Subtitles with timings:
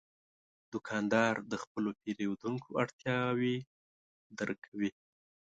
[0.73, 3.55] دوکاندار د خپلو پیرودونکو اړتیاوې
[4.37, 4.91] درک کوي.